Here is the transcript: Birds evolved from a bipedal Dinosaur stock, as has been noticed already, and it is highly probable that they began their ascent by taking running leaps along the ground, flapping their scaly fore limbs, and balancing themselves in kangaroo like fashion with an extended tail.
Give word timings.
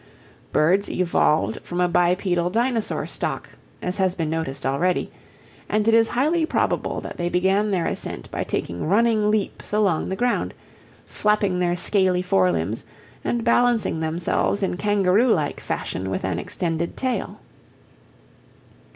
Birds 0.51 0.89
evolved 0.89 1.59
from 1.61 1.79
a 1.79 1.87
bipedal 1.87 2.49
Dinosaur 2.49 3.05
stock, 3.05 3.47
as 3.83 3.97
has 3.97 4.15
been 4.15 4.31
noticed 4.31 4.65
already, 4.65 5.11
and 5.69 5.87
it 5.87 5.93
is 5.93 6.07
highly 6.07 6.43
probable 6.43 7.01
that 7.01 7.17
they 7.17 7.29
began 7.29 7.69
their 7.69 7.85
ascent 7.85 8.27
by 8.31 8.43
taking 8.43 8.87
running 8.87 9.29
leaps 9.29 9.71
along 9.71 10.09
the 10.09 10.15
ground, 10.15 10.55
flapping 11.05 11.59
their 11.59 11.75
scaly 11.75 12.23
fore 12.23 12.51
limbs, 12.51 12.83
and 13.23 13.43
balancing 13.43 13.99
themselves 13.99 14.63
in 14.63 14.75
kangaroo 14.75 15.31
like 15.31 15.59
fashion 15.59 16.09
with 16.09 16.25
an 16.25 16.39
extended 16.39 16.97
tail. 16.97 17.39